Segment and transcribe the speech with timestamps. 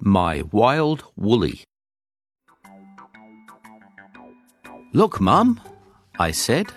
[0.00, 1.64] My Wild Woolly.
[4.92, 5.60] Look, Mum,
[6.18, 6.68] I said.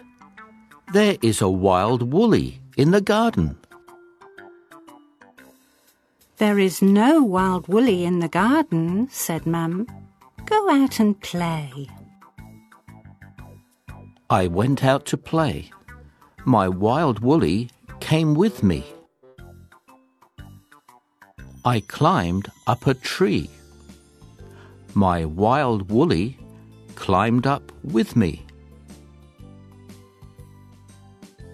[0.92, 3.58] There is a wild woolly in the garden.
[6.38, 9.88] There is no wild woolly in the garden, said Mum.
[10.46, 11.88] Go out and play.
[14.30, 15.70] I went out to play.
[16.44, 17.70] My wild woolly
[18.00, 18.84] came with me.
[21.64, 23.48] I climbed up a tree.
[24.96, 26.40] My wild woolly
[26.96, 28.44] climbed up with me.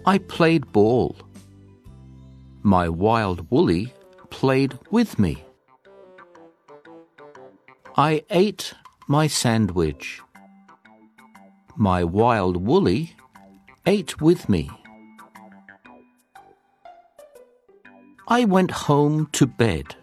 [0.05, 1.17] I played ball.
[2.63, 3.93] My wild woolly
[4.29, 5.43] played with me.
[7.97, 8.73] I ate
[9.09, 10.21] my sandwich.
[11.75, 13.17] My wild woolly
[13.85, 14.69] ate with me.
[18.29, 19.95] I went home to bed.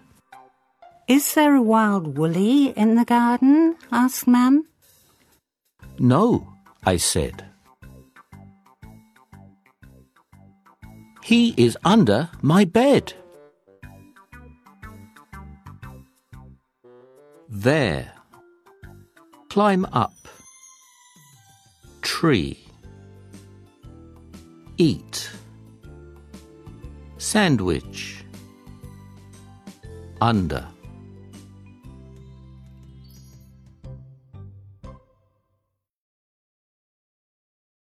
[1.06, 3.76] Is there a wild woolly in the garden?
[3.92, 4.66] asked Mum.
[5.98, 7.44] No, I said.
[11.22, 13.12] He is under my bed.
[17.50, 18.12] There.
[19.50, 20.14] Climb up.
[22.00, 22.58] Tree.
[24.78, 25.33] Eat.
[27.24, 28.22] Sandwich.
[30.20, 30.73] Under.